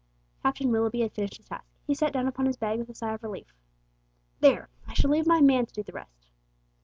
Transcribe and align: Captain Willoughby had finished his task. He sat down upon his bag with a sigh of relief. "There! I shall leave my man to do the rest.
Captain 0.41 0.71
Willoughby 0.71 1.01
had 1.01 1.11
finished 1.13 1.37
his 1.37 1.45
task. 1.45 1.67
He 1.85 1.93
sat 1.93 2.11
down 2.11 2.27
upon 2.27 2.47
his 2.47 2.57
bag 2.57 2.79
with 2.79 2.89
a 2.89 2.95
sigh 2.95 3.13
of 3.13 3.21
relief. 3.21 3.53
"There! 4.39 4.67
I 4.87 4.95
shall 4.95 5.11
leave 5.11 5.27
my 5.27 5.41
man 5.41 5.67
to 5.67 5.73
do 5.75 5.83
the 5.83 5.93
rest. 5.93 6.31